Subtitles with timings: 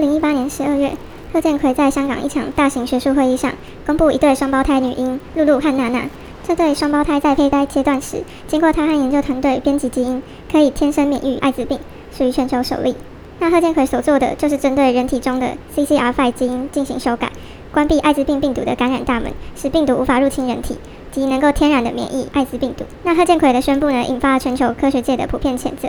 [0.00, 0.92] 二零一八年十二月，
[1.30, 3.52] 贺建奎在香港一场大型学术会议上
[3.84, 6.08] 公布一对双胞胎女婴露露和娜娜。
[6.42, 11.78] 这对双胞胎在胚胎阶段时，经过他和研究团队编辑基因，可以天生免疫艾滋病，
[12.16, 12.96] 属于全球首例。
[13.40, 17.30] 那贺建奎所做的就是针对人体中的 CCR5 基因进行修改，
[17.70, 20.78] 关闭艾滋病病毒的感染大门，使病毒无法入侵人体。
[21.12, 22.84] 及能够天然的免疫艾滋病毒。
[23.04, 25.88] 那贺建奎的宣布呢，引发了全球科学界的普遍谴责。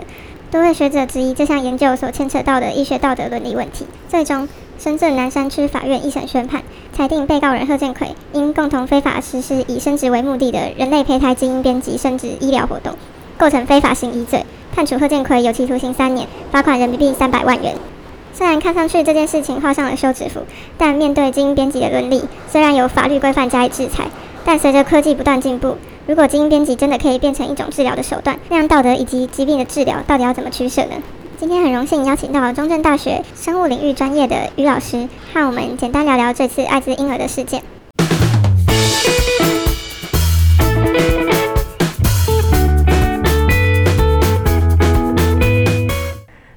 [0.50, 3.86] 多位学者质疑这项研究所牵扯到的医学道德伦理问题。
[4.08, 4.46] 最终，
[4.78, 6.62] 深圳南山区法院一审宣判，
[6.92, 12.94] 裁定被告人贺建奎因共同非法实施以生殖为目的的人类胚胎基因编辑生殖医疗活动，
[13.38, 17.74] 构成非法行医罪，判处贺建奎有期徒刑三年，罚款人民币三百万元。
[18.34, 20.40] 虽然看上去这件事情画上了休止符，
[20.76, 24.04] 但面对基因编辑的伦理，虽然有法律规范加以制裁。
[24.44, 30.96] 但随着科技不断进步，如果基因编辑真的可以变成一种治疗的手段，那样道德以及疾病的治疗到底要怎么取舍呢？
[31.38, 37.62] 今天很荣幸邀请到中正大学生物领域专业的于老师，和我们简单聊聊这次艾滋婴儿的事件。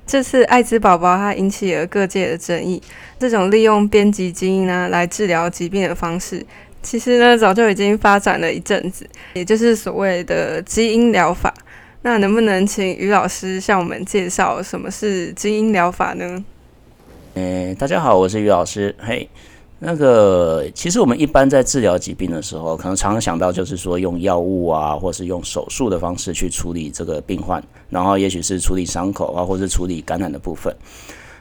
[0.08, 2.82] 这次艾滋宝宝它引起了各界的争议，
[3.20, 6.46] 这种利用编辑基因呢来治疗疾病的方式。
[6.86, 11.52] 其实呢，早就已经发展了一阵子，也就是所谓的基因疗法。
[12.04, 16.46] 那能不能请于老师向我们介绍什么是基因疗法呢？
[17.34, 18.96] 诶，大家好，我是于老师。
[19.00, 19.28] 嘿，
[19.80, 30.72] 那个，其实我们一般在治疗疾病的时候，可能常常想到就是说用药物啊，或是用手术的方式去处理这个病患，然后也许是处理伤口啊，或是处理感染的部分。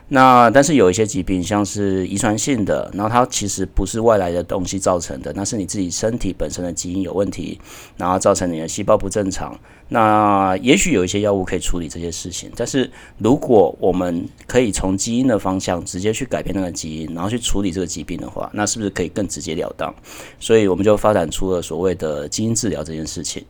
[0.09, 7.59] 那但是有一些疾病，像是遗传性的，然后它其实不是外来的东西造成的，那是你自己身体本身的基因有问题，
[7.97, 9.59] 然后造成你的细胞不正常。
[9.89, 19.95] 那也许有一些药物可以处理这些事情，但是如果我们可以从基因的方向直接去改变那个基因，然后去处理这个疾病的话，那是不是可以更直截了当？
[20.39, 23.43] 所以我们就发展出了所谓的基因治疗这件事情。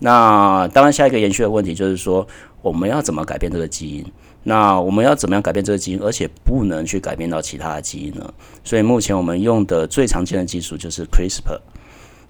[0.00, 2.26] 那当然，下一个延续的问题就是说，
[2.60, 4.04] 我们要怎么改变这个基因？
[4.48, 8.32] 那我们要怎么样改变这个基因，而且不能去改变到其他的基因呢？
[8.62, 11.58] 所以目前我们用的最常见的技术就是 CRISPR。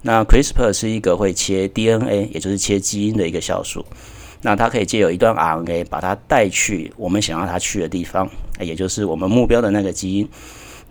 [0.01, 3.85] 那 CRISPR 是一个会切 DNA，也就是切基因的一个酵素。
[4.41, 8.27] 那它可以借由一段 RNA 把它带去我们想要它去的地方，
[8.59, 10.27] 也就是我们目标的那个基因。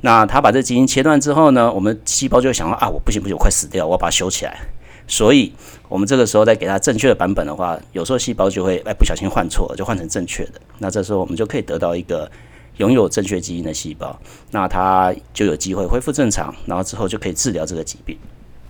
[0.03, 4.57] 那它把这基因切断之后呢，我们细胞就会想到啊，我不行不行，我快死掉，我要把它修起来。
[5.07, 5.53] 所以，
[5.89, 10.61] 我们这个时候再给它正确的版本的话，有时候细胞就会哎不小心换错了，就换成正确的。
[10.79, 12.31] 那这时候我们就可以得到一个
[12.79, 14.19] 拥有正确基因的细胞，
[14.51, 18.19] 那它就有机会恢复正常，然后之后就可以治疗这个疾病。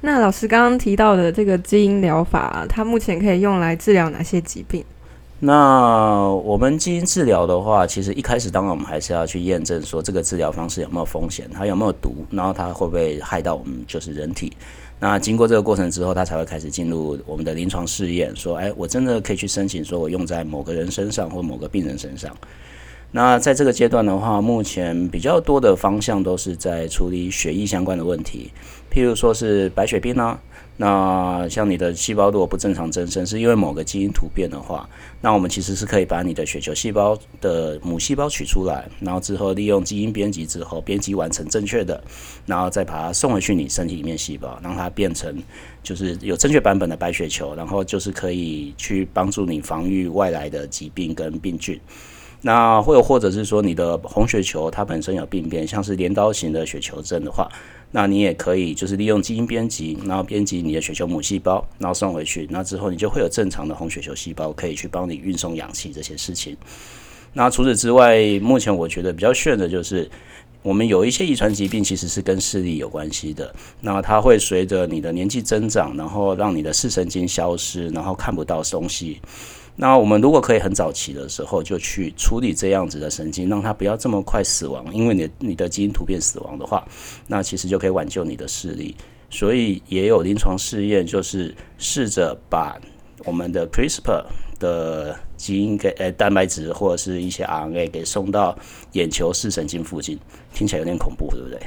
[0.03, 4.85] 那老师刚刚提到的这个基因疗法，它目前可以用来治疗哪些疾病？
[5.41, 14.53] 那我们基因治疗的话，其实一开始当然我们还是要去验证说这个治疗方式有没有风险，它有没有毒，然后它会不会害到我们就是人体。
[14.99, 22.35] 那经过这个过程之后，他才会开始进入我们的临床试验，说，哎，我真的可以去申请，说我用在某个人身上或某个病人身上。
[23.13, 28.51] 那在这个阶段的话，目前比较多的方向都是在处理血液相关的问题，
[28.91, 30.41] 譬如说是白血病啊。
[30.79, 34.87] 那像你的细胞如果不正常增生，是因为某个基因突变的话，
[35.23, 42.03] 那我们其实是可以把你的血球细胞的母细胞取出来，然后之后利用基因编辑之后，编辑完成正确的，
[42.45, 45.35] 然后再把它送回去你身体里面细胞，让它变成
[45.83, 51.81] 就是有正确版本的白血球，然后就是可以去帮助你防御外来的疾病跟病菌。
[52.43, 57.49] 那或者或者是说你的红血球它本身有病变，像是镰刀型的血球症的话。
[57.93, 66.57] 那你也可以就是利用基因编辑，然后编辑你的血球母细胞，然后送回去，那之后你就会有正常的红血球细胞可以去帮你运送氧气这些事情。
[67.33, 70.11] 那除此之外，目前我觉得比较炫的就是，
[70.63, 79.21] 我们有一些遗传疾病其实是跟视力有关系的，那它会随着你的年纪增长，然后让你的视神经消失，然后看不到东西。
[79.79, 86.83] 那我们如果可以很早期的时候就去处理这样子的神经，让它不要这么快死亡，因为你你的基因突变死亡的话，
[87.27, 88.97] 那其实就可以挽救你的视力。
[89.29, 92.81] 所以也有临床试验，就是试着把
[93.25, 94.25] 我们的 CRISPR
[94.59, 98.57] 的基因给呃蛋白质或者是一些 RNA 给送到
[98.93, 100.19] 眼球视神经附近，
[100.55, 101.61] 听起来有点恐怖，对不对？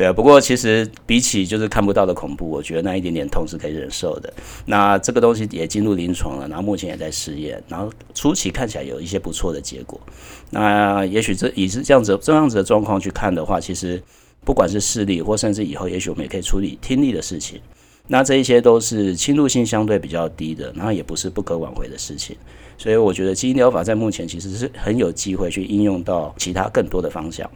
[0.00, 4.32] 对啊，不过其实比起就是看不到的恐怖，我觉得那一点点痛是可以忍受的。
[4.64, 10.00] 那这个东西也进入临床了，然后目前也在试验，然后初期看起来有一些不错的结果。
[10.48, 14.02] 那也许这以是这样子这样子的状况去看的话，其实
[14.42, 17.60] 不管是视力或甚至以后，也许我们也可以处理听力的事情。
[18.06, 22.34] 那这一些都是侵入性相对比较低的，然后也不是不可挽回的事情。
[22.78, 27.46] 所以我觉得基因疗法在目前其实是很有机会去应用到其他更多的方向。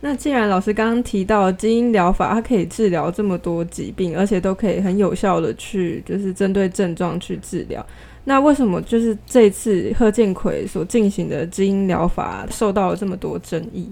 [0.00, 7.84] 那既然老师刚刚提到基因疗法，它可以治疗这么多疾病，而且都可以很有效的去就是针对症状去治疗，
[8.24, 13.90] 那为什么就是这次贺建奎所进行的基因疗法受到了这么多争议？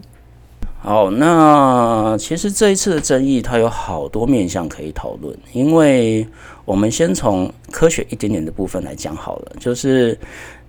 [0.87, 5.37] 好，那其实这一次的争议，它有好多面向可以讨论。
[5.53, 6.25] 因为
[6.65, 10.17] 我们先从科学一点点的部分来讲好了，就是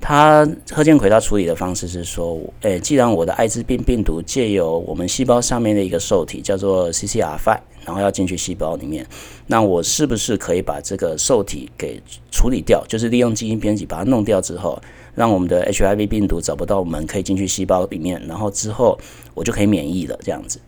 [0.01, 0.43] 他
[0.73, 9.07] 贺建奎他处理的方式是说，诶，既然我的艾滋病病毒借由我们细胞上面的一个受体叫做 CCR5，然后要进去细胞里面，
[9.47, 11.99] 那我是不是可以把这个受体给
[12.29, 12.85] 处理掉？
[12.87, 14.79] 就是利用基因编辑把它弄掉之后。
[15.15, 18.95] 让我们的 HIV 病毒找不到我们，可以进去细胞里面，然后之后
[19.33, 20.59] 我就可以免疫了，这样子。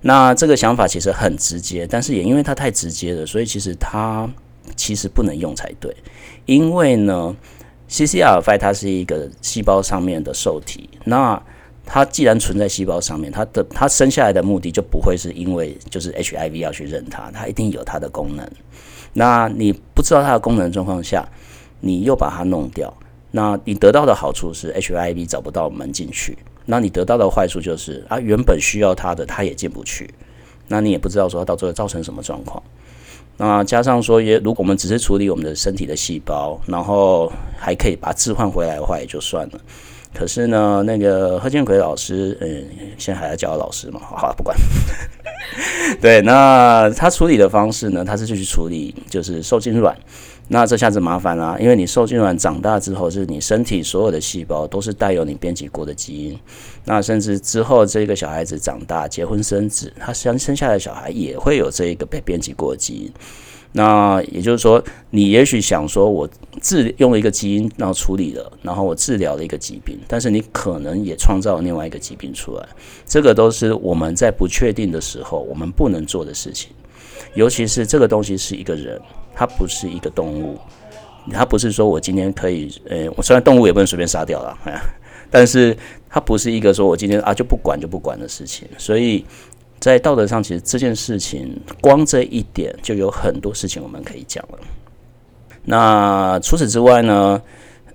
[0.00, 4.26] 那这个想法其实很直接，但是也因为它太直接了，所以其实它
[4.74, 5.94] 其实不能用才对。
[6.46, 7.36] 因为呢
[7.90, 11.42] ，CCR5 它是一个细胞上面的受体，那
[11.84, 18.48] 它既然存在细胞上面，它的它生下来的目的就不会是因为就是 HIV 要去认它，它一定有它的功能。
[19.12, 21.28] 那你不知道它的功能状况下，
[21.80, 22.92] 你又把它弄掉。
[23.32, 26.36] 那你得到的好处是 HIV 找不到门进去，
[26.66, 30.12] 那你得到的坏处就是啊，原本需要它的它也进不去，
[30.68, 32.62] 那你也不知道说到最后造成什么状况。
[33.36, 39.60] 那加上说也，如果我们只是处理我们的身体的细胞，然后还可以把置换回来的话也就算了。
[40.12, 42.64] 可是呢，那个贺建奎老师，嗯，
[42.98, 44.56] 现在还在教老师嘛，好，不管。
[46.00, 49.96] 对，那他处理的方式呢，他是去处理就是受精卵。
[50.52, 56.38] 那这下子麻烦啦，因为你受精卵长大之后，是你身体所有的细胞都是带有你编辑过的基因。
[56.84, 63.12] 那甚至之后这个小孩子长大结婚生子，他生生下来的小孩也会有这一个被编辑过的基因。
[63.72, 66.28] 那也就是说，你也许想说我
[66.60, 72.68] 治用了一个基因，然后处理了，然后我治疗了一个疾病，但是你可能也创造了另外一个疾病出来。
[73.06, 76.70] 这个都是我们在不确定的时候我们不能做的事情，
[77.34, 79.00] 尤其是这个东西是一个人。
[79.32, 80.58] 它不是一个动物，
[81.32, 84.58] 它不是说我今天可以，呃，我虽然动物也不能随便杀掉了，
[85.30, 85.74] 但是
[86.10, 88.68] 它不是一个说我今天啊就不管就不管的事情。
[88.76, 89.24] 所以
[89.80, 94.58] 在道德上，其实这件事情光这一点就有很多事情我们可以讲了。
[95.64, 97.40] 那除此之外呢，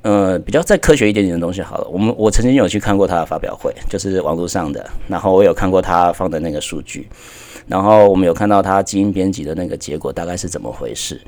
[0.01, 7.07] 呃，比较再科学一点点的东西好了，我们我曾经有去看过他的发表会，就是网络上的，然后我有看过他放的那个数据。
[7.67, 11.19] 然后我们有看到他基因编辑的那个结果大概是怎么回事？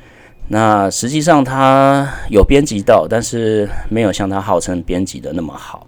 [0.48, 5.88] 那实际上他有编辑到，但是没有像他号称编辑的那么好，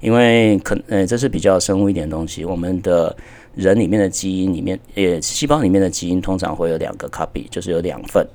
[0.00, 2.44] 因为可呃这是比较生物一点的东西。
[2.44, 3.14] 我们的
[3.54, 8.26] 人里面的基因里面，呃细胞里面的基因通常会有两个 copy，就是有两份，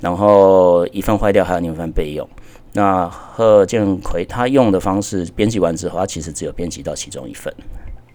[0.00, 2.28] 然后一份坏掉，还有另一份备用。
[2.72, 7.52] 那贺建奎他用的方式编辑完之后，他其实只有编辑到其中一份。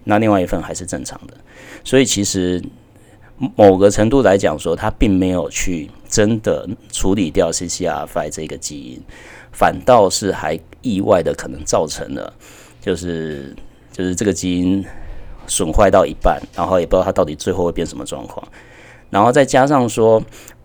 [0.04, 1.34] 那另外一份还是正常的，
[1.84, 2.62] 所以其实
[3.56, 9.02] 某个程度来讲说，他并没有去真的处理掉 CCR5 这个基因，
[9.52, 12.32] 反倒是还意外的可能造成了，
[12.80, 13.54] 就是
[13.92, 14.82] 就是这个基因
[15.46, 18.46] 损坏到一半，然后也不知道它到底最后会变什么状况，
[19.10, 20.22] 然后再加上说，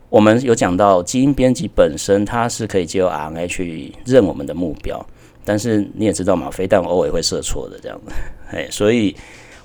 [0.09, 5.05] 我们有讲到基因编辑本身它是可以借由 RNA 去认我们的目标。
[5.43, 8.13] 但是你也知道嘛，飞弹偶尔会射错的这样子，
[8.55, 9.15] 哎，所以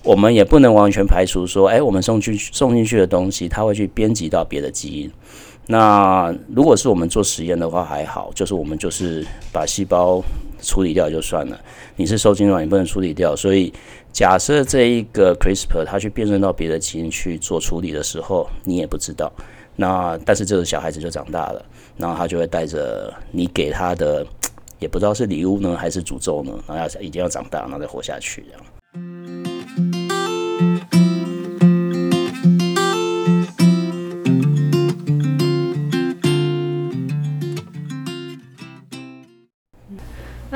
[0.03, 5.11] 我们也不能完全排除说，哎，我们送去送进去的东西，它会去编辑到别的基因。
[5.67, 10.23] 那如果是我们做实验的话还好，就是我们就是把细胞
[10.67, 11.59] 处理掉就算了。
[11.97, 13.73] 你是受精卵，你不能处理掉，所以
[14.13, 19.33] 假设这一个 CRISPR 它去辨认到别的基因去做处理的时候，你也不知道。
[19.77, 21.65] 那但是这个小孩子就长大了，
[21.97, 24.27] 然后他就会带着你给他的。
[24.79, 26.53] 也不知道是礼物呢，还是诅咒呢？
[26.69, 28.61] 然后要一定要长大，然后再活下去这样。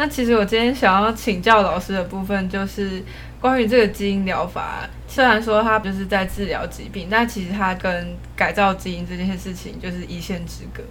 [0.01, 3.03] 那其实我今天想要请教老师的部分，就是
[3.39, 4.89] 关于这个基因疗法。
[5.07, 10.83] 虽然说它就是在治疗疾病，但其实它跟改造基因这件事情就是一线之隔。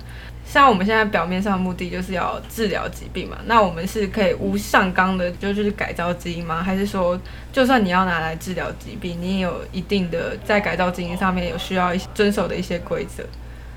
[0.46, 6.62] 像我们现在表面上的目的就是要治疗疾病嘛，那我们是可以无上纲的，就是改造基因吗？
[6.62, 7.20] 还是说，
[7.52, 13.24] 就算你要拿来治疗疾病，你也有一定的在改造基因上面有需要一些遵守的一些规则？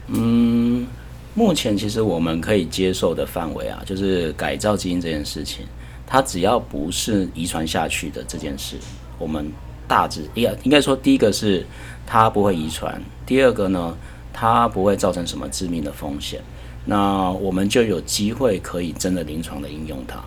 [0.08, 0.86] 嗯，
[1.34, 5.66] 目前其实我们可以接受的范围啊，就是改造基因这件事情，
[6.06, 8.76] 它只要不是遗传下去的这件事，
[9.18, 9.50] 我们
[9.86, 11.66] 大致应该应该说，第一个是
[12.06, 13.96] 它不会遗传，第二个呢。
[14.34, 16.40] 它不会造成什么致命的风险，
[16.86, 20.24] 那我们就有机会可以真的临床的应用它。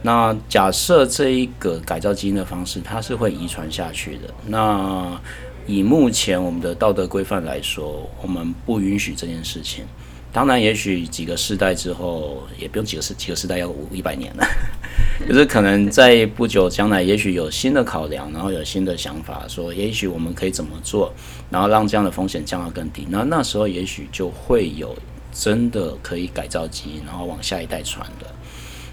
[0.00, 4.32] 那假设这一个改造基因的方式，它是会遗传下去的。
[4.46, 5.20] 那
[5.66, 9.84] 以目前我们的道德规范来说，我们不允许这件事情。
[10.32, 14.44] 当然，也许几个世代之后，也不用几个世几个世代，要五一百年了。
[15.28, 21.12] 就是可能在不久将来，也许有新的考量，然后有新的想法，说也许我们可以怎么做，
[21.50, 23.06] 然后让这样的风险降到更低。
[23.10, 24.96] 那那时候也许就会有
[25.32, 28.26] 真的可以改造基因，然后往下一代传的。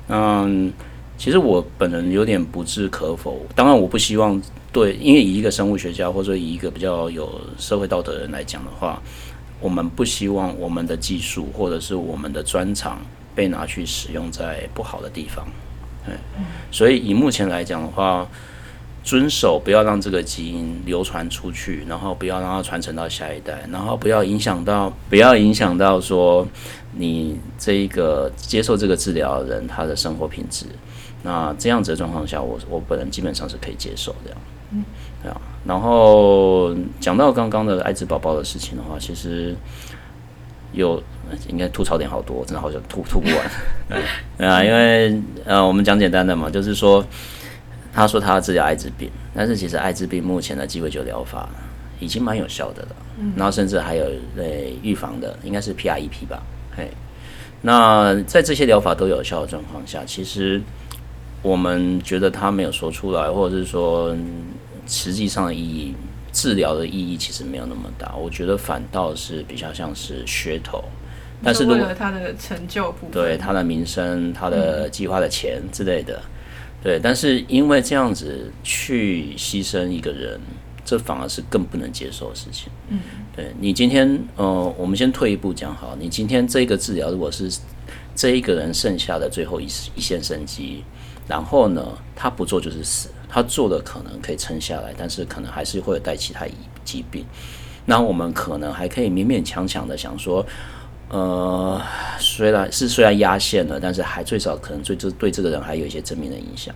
[0.10, 0.74] 嗯。
[1.18, 4.42] 其实我本人有点不置可否，当然我不希望
[4.72, 9.02] 对，因为以一个生物学家或者说以一个比较有社会道德的人来讲的话，
[9.60, 13.00] 我们不希望我们的技术或者是我们的专长
[13.36, 15.46] 被拿去使用在不好的地方。
[16.06, 16.16] 对，
[16.72, 18.28] 所以以目前来讲的话，
[19.04, 26.48] 遵守不要让这个基因流传出去，然后不要让它传承到下一代，然后不要影响到，不要影响到说
[26.94, 30.66] 你这一个接受这个治疗的人他的生活品质。
[31.22, 34.42] 那这样子的状况下，我我本人基本上是可以接受的，嗯，
[35.22, 35.42] 对啊。
[35.66, 39.54] 然后讲到刚刚的艾滋宝宝的事情的话，其实
[40.72, 41.02] 有
[41.48, 43.38] 应该吐槽点好多，真的好像吐吐不完，
[44.38, 44.64] 对啊。
[44.64, 47.06] 因为呃，我们讲简单的嘛，就是说，
[47.94, 51.48] 他说他要治疗艾滋病，但是其实艾滋病目前的鸡尾酒疗法
[52.00, 52.90] 已经蛮有效的了，
[53.36, 54.06] 然后甚至还有
[54.38, 54.44] 呃
[54.82, 56.42] 预防的，应该是 PREP 吧，
[56.76, 56.90] 嘿。
[57.62, 60.62] 那在这些疗法都有效的状况下，其实。
[61.42, 64.14] 我们觉得他没有说出来，或者是说
[64.90, 65.94] 实际上的意义，
[66.34, 68.16] 治疗的意义其实没有那么大。
[68.16, 70.84] 我觉得反倒是比较像是噱头，
[71.44, 76.20] 但是如果他的成就部分，对他的名声、他的计划的钱之类的，
[76.84, 80.40] 对，但是因为这样子去牺牲一个人，
[80.84, 82.72] 这反而是更不能接受的事情。
[82.90, 83.00] 嗯，
[83.36, 87.48] 对你今天，呃，我们先退一步讲好，你今天这个治疗如果是
[88.16, 90.84] 这一个人剩下的最后一一线生机。
[91.30, 96.46] 然后呢，他不做就是死，他做的可能可以撑下来，但是可能还是会带其他
[96.84, 97.24] 疾病。
[97.86, 100.46] 那我们可能还可以勉勉强强的想说，
[101.10, 101.80] 呃，
[102.20, 106.74] 虽然是虽然压线了，但是还最少可能对这对这个人还有一些正面的影响。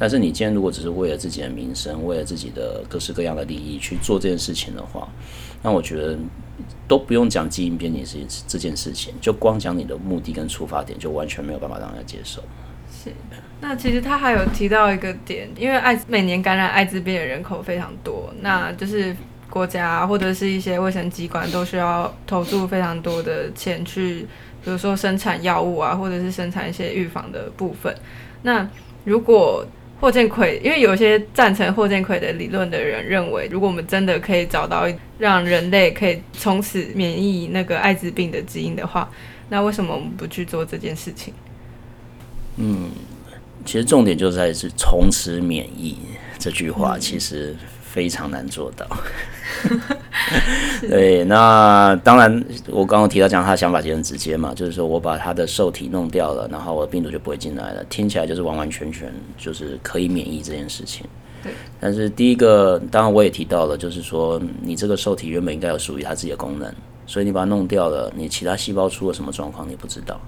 [0.00, 5.08] 但是你今天如果只是为了自己的名声，为了自己的各式各样的利益去做这件事情的话，
[5.60, 6.16] 那我觉得
[6.86, 12.40] 都不用讲基因编辑这件这件事情，就光讲你的目的跟出发点，就完全没有办法让人家接受。
[13.60, 19.14] 那其实他还有提到一个点，因为艾每年感染艾滋病的人口非常多，那就是
[19.50, 24.20] 国家或者是一些卫生机关都需要投注非常多的钱去，
[24.64, 27.92] 比如说生产药物啊，或者是生产一些预防的部分。
[28.42, 28.68] 那
[29.04, 29.66] 如果
[30.00, 34.86] 霍建奎，因为有些赞成霍建奎的理论的人认为，如果我们真的可以找到
[35.18, 39.10] 让人类可以从此免疫那个艾滋病的基因的话，
[39.48, 41.34] 那为什么我们不去做这件事情？
[42.58, 42.90] 嗯。
[43.64, 45.94] 其实重点就在是从此免疫
[46.38, 48.86] 这句话，其实非常难做到。
[50.88, 61.04] 对，那当然，我刚刚提到讲他的想法其实很直接嘛，就是说我把他的受体弄掉了，然后我的病毒就不会进来了，听起来就是完完全全就是可以免疫这件事情。
[61.42, 61.52] 对。
[61.78, 66.72] 但是第一个，当然我也提到了，就是说你这个受体原本应该有属于它自己的功能，
[67.06, 70.18] 所以你把它弄掉了，你其他细胞出了什么状况你不知道。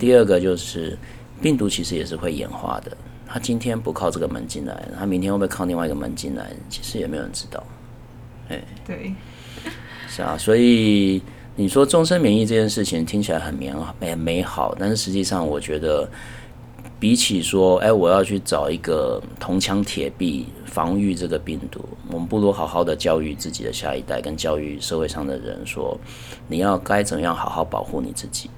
[0.00, 0.98] 第二个就是。
[1.40, 6.50] 病毒其实也是会演化的，他今天不靠这个门进来，他明天会不会靠另外一个门进来？
[6.68, 7.62] 其实也没有人知道。
[8.48, 9.12] 哎，对，
[10.08, 11.20] 是啊，所以
[11.54, 16.08] 你说终身免疫这件事情听起来很美好，很美好，但是实际上我觉得，
[16.98, 25.98] 比起说，哎，我要去找一个铜墙铁壁防御这个病毒，我们不如好好的教育自己的下一代，跟教育社会上的人说，
[26.46, 28.48] 你要该怎样好好保护你自己。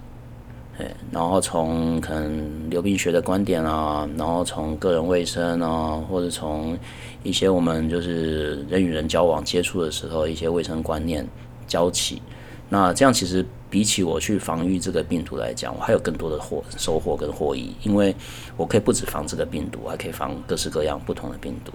[0.78, 6.78] 对，然后从可能流病学的观点啊，然后从个人卫生啊，或者从
[7.24, 11.26] 一些我们就是人与人交往接触的时候一些卫生观念
[11.66, 12.22] 教起。
[12.68, 18.14] 那这样其实比起我去防御这个病毒来讲，我还有更多的获收获跟获益，因为
[18.56, 21.72] 我可以不止防这个病毒，还可以防各式各样不同的病毒。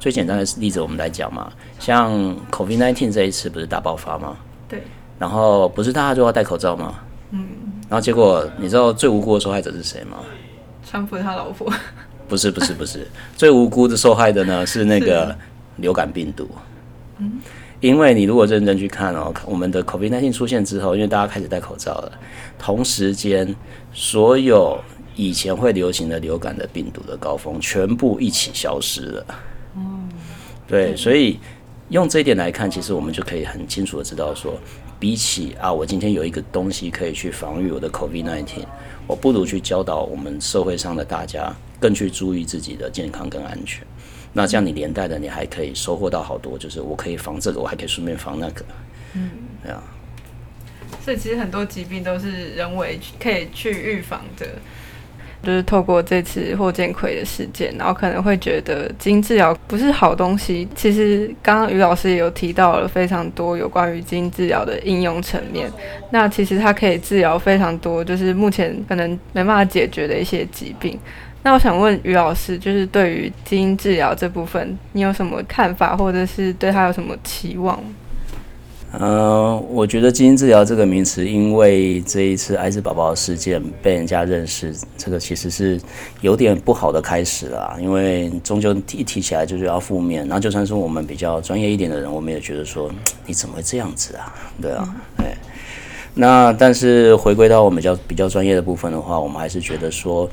[0.00, 2.12] 最简单的例子我们来讲嘛，像
[2.50, 4.36] COVID-19 这一次不是大爆发吗？
[4.68, 4.82] 对。
[5.16, 6.98] 然后不是大家都要戴口罩吗？
[7.30, 7.46] 嗯。
[7.92, 10.16] 然后结果，你知道最无辜的受害者是谁吗？
[10.82, 11.70] 川普他老婆。
[12.26, 13.06] 不是不是不是，
[13.36, 15.36] 最无辜的受害的呢是那个
[15.76, 16.48] 流感病毒。
[17.18, 17.38] 嗯。
[17.80, 22.12] 因为你如果认真去看哦，我们的 COVID-19 出现之后，因为大家开始戴口罩了，
[22.58, 23.54] 同时间
[23.92, 24.80] 所有
[25.14, 29.26] 以前会流行的流感的病毒的高峰全部一起消失了。
[29.76, 30.08] 嗯。
[30.66, 31.38] 对，所以。
[31.88, 34.54] 用这一点来看，其实我们就可以很清楚的知道说，
[35.02, 38.64] 比起啊，我今天有一个东西可以去防御我的 COVID-19，
[39.04, 43.84] 我不如去教导我们社会上的大家更去注意自己的健康跟安全。
[44.32, 48.64] 那这样你连带的，你还可以收获到好多，就是我可以防这个，我还可以顺便防那个。
[49.14, 49.28] 嗯，
[49.64, 49.82] 对啊。
[51.04, 54.46] 所以其实很多疾病都是人为可以去预防的。
[55.42, 60.68] 就是透过这次霍建奎的事件，然后可能会觉得基因治疗不是好东西。
[60.74, 65.70] 其实刚刚于老师也有提到了非常多有关于基因治疗的应用层面。
[66.10, 70.98] 那其实它可以治疗非常多，就是目前可能没办法解决的一些疾病。
[71.44, 77.82] 那我想问于老师，就是对于基因治疗这部分，你有什么看法，或者是对他有什么期望？
[78.98, 85.80] 呃，我觉得基因治疗这个名词，因为这一次艾滋宝宝事件被人家认识，这个其实是
[86.20, 87.74] 有点不好的开始啦。
[87.80, 92.90] 因为终究一提起来就是要负面，然后就算是我们比较专业一点的人，我们也觉得说，
[93.24, 94.30] 你怎么会这样子啊？
[94.60, 95.26] 对啊，对。
[96.14, 100.28] 那但是回归到我们比较比较专业的部分的话，我们还是觉得说，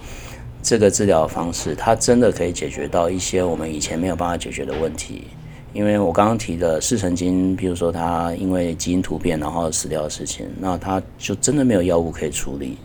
[0.61, 5.23] 这个治疗方式它真的可以解决到一些我们以前没有办法解决的问题。
[5.71, 12.77] 因为我刚刚提的视神经，比如说它因为基因突变然后死掉的事情，那它就真的没有药物可以处理。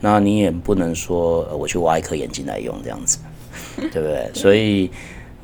[0.00, 3.18] 那你也不能说我去挖一颗眼睛来用这样子，
[3.92, 4.28] 对不对？
[4.34, 4.90] 所以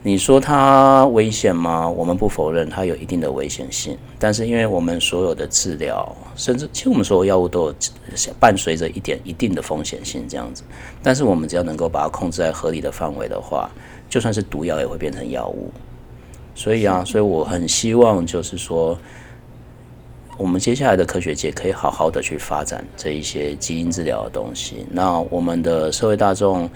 [0.03, 1.89] 你说它危险吗？
[1.89, 3.97] 我们不否认它有一定的危险性。
[4.19, 7.75] 但是因为我们所有的治疗，甚至其实我们所有药物都有
[8.41, 10.65] 伴随着一点一定的风险性这样子。
[11.01, 13.71] 但是我们只要能够把它控制在合理的范围的话，
[14.09, 15.71] 就算是毒药也会变成药物。
[16.59, 18.99] 所以啊， 所以我很希望，就是说，
[20.37, 24.85] 我们接下来的科学界可以好好的去发展这一些基因治疗的东西。
[24.91, 26.69] 那我们的社会大众，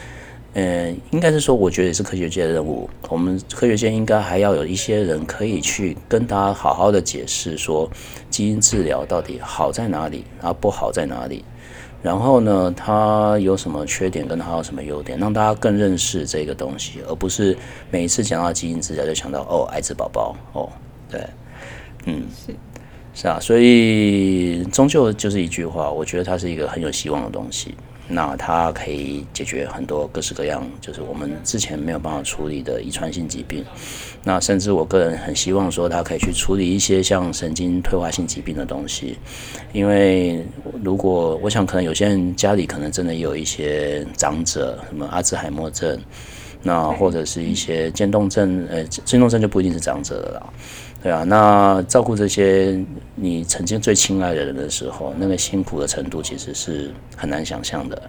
[0.54, 2.88] 嗯，应该是说，我觉得也是科学界的任务。
[3.08, 7.90] 我们科学界应该还要有一些人可以去跟大家好好的解释，说
[8.30, 11.44] 基因治疗到底好在哪里，然后不好在哪里。
[12.02, 17.56] 然后呢，它有什么缺点，跟它有什么优点，让大家更认识这个东西，而不是
[17.90, 20.68] 每一次讲到基因治疗就想到哦，艾滋宝宝哦，
[21.08, 21.24] 对，
[22.06, 22.54] 嗯，是
[23.14, 27.74] 是啊，所以终究就是一句话，我觉得它是一个很有希望的东西。
[28.14, 33.64] 那它可以解决很多各式各样，就是我们之前没有办法处理的遗传性疾病。
[34.22, 39.16] 那甚至我个人很希望说，它可以去处理一些像神经退化性疾病的东西。
[39.72, 40.44] 因为
[40.84, 45.98] 如果我想，可能有些人家里可能真的有一些长者，什么阿兹海默症，
[46.62, 50.52] 那或者是一些渐冻症，呃，渐冻症就不一定是长者的啦。
[51.02, 52.80] 对啊，那照顾这些
[53.16, 58.00] 你曾经最亲爱的人的时候，那个辛苦的程度其实是很难想象的。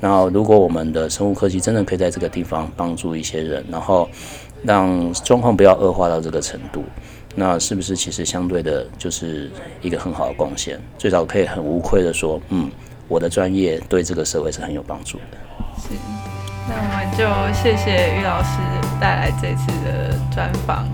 [0.00, 4.08] 那如果我们的生物科技真的可以在这个地方帮助一些人，然后
[4.64, 6.82] 让状况不要恶化到这个程度，
[7.36, 9.48] 那是不是其实相对的就是
[9.80, 10.80] 一个很好的贡献？
[10.98, 12.68] 最早可以很无愧的说，嗯，
[13.06, 15.38] 我的专业对这个社会是很有帮助的。
[15.78, 15.90] 是，
[16.68, 18.58] 那我们就谢谢于老师
[19.00, 20.84] 带来这次的专访。